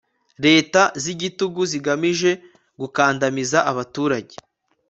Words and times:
leta 0.45 0.81
z'igitugu 1.03 1.61
zigamije 1.71 2.31
gukandamiza 2.79 3.59
abaturage 3.71 4.35